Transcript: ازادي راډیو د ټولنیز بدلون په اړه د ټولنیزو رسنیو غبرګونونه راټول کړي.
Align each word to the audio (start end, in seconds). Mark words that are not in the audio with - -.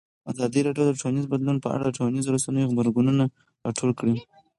ازادي 0.31 0.59
راډیو 0.67 0.87
د 0.87 0.91
ټولنیز 1.01 1.25
بدلون 1.33 1.57
په 1.61 1.67
اړه 1.73 1.83
د 1.85 1.91
ټولنیزو 1.97 2.33
رسنیو 2.35 2.69
غبرګونونه 2.71 3.23
راټول 3.65 3.91
کړي. 3.99 4.15